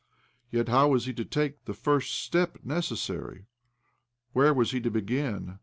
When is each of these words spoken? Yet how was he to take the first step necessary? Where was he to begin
Yet 0.49 0.67
how 0.67 0.87
was 0.87 1.05
he 1.05 1.13
to 1.13 1.23
take 1.23 1.65
the 1.65 1.75
first 1.75 2.15
step 2.15 2.57
necessary? 2.63 3.45
Where 4.33 4.51
was 4.51 4.71
he 4.71 4.81
to 4.81 4.89
begin 4.89 5.59